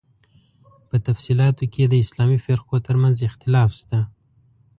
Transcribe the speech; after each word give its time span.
په 0.89 0.95
تفصیلاتو 1.07 1.63
کې 1.73 1.79
یې 1.83 1.87
د 1.91 1.95
اسلامي 2.03 2.39
فرقو 2.45 2.75
تر 2.87 2.95
منځ 3.03 3.15
اختلاف 3.29 3.69
شته. 3.79 3.99